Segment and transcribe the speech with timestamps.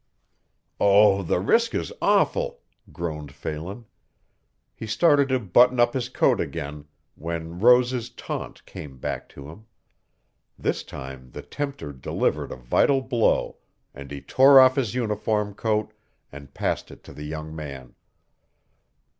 [0.79, 2.61] "Oh, the risk is awful,"
[2.91, 3.85] groaned Phelan.
[4.73, 9.67] He started to button up his coat again when Rose's taunt came back to him.
[10.57, 13.57] This time the tempter delivered a vital blow
[13.93, 15.93] and he tore off his uniform coat
[16.31, 17.93] and passed it to the young man.